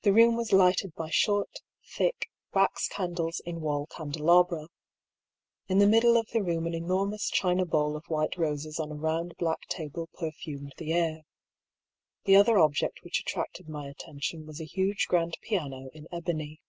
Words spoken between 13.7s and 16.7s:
attention was a huge grand piano in ebony.